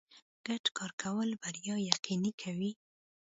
[0.45, 2.71] ګډ کار کول بریا یقیني کوي.